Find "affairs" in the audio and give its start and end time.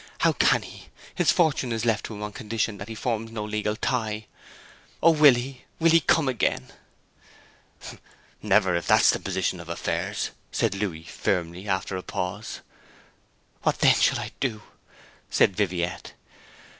9.69-10.31